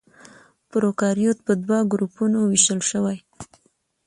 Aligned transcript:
پروکاريوت 0.69 1.37
په 1.47 1.53
دوه 1.63 1.79
ګروپونو 1.91 2.37
وېشل 2.43 2.81
شوي. 2.89 3.17